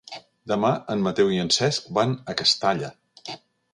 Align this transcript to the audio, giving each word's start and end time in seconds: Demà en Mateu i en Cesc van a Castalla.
Demà 0.51 0.69
en 0.93 1.03
Mateu 1.07 1.29
i 1.35 1.37
en 1.43 1.53
Cesc 1.57 1.87
van 1.99 2.17
a 2.35 2.39
Castalla. 2.41 2.91